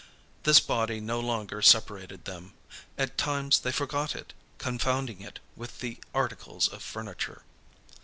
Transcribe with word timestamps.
This 0.45 0.59
body 0.59 0.99
no 0.99 1.19
longer 1.19 1.61
separated 1.61 2.25
them; 2.25 2.53
at 2.97 3.19
times 3.19 3.59
they 3.59 3.71
forgot 3.71 4.15
it, 4.15 4.33
confounding 4.57 5.21
it 5.21 5.39
with 5.55 5.77
the 5.79 5.99
articles 6.11 6.67
of 6.67 6.81
furniture. 6.81 7.43